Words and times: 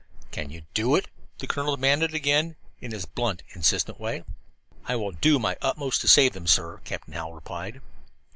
"Can 0.31 0.49
you 0.49 0.63
do 0.73 0.95
it?" 0.95 1.09
the 1.37 1.45
colonel 1.45 1.75
demanded 1.75 2.15
again, 2.15 2.55
in 2.79 2.91
his 2.91 3.05
blunt, 3.05 3.43
insistent 3.51 3.99
way. 3.99 4.23
"I 4.87 4.95
will 4.95 5.11
do 5.11 5.37
my 5.37 5.57
utmost 5.61 6.01
to 6.01 6.07
save 6.07 6.33
them, 6.33 6.47
sir," 6.47 6.81
Captain 6.85 7.13
Hallowell 7.13 7.35
replied. 7.35 7.81